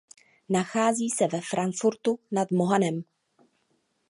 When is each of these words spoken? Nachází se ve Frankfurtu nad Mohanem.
Nachází 0.49 1.09
se 1.09 1.27
ve 1.27 1.41
Frankfurtu 1.41 2.19
nad 2.31 2.51
Mohanem. 2.51 3.03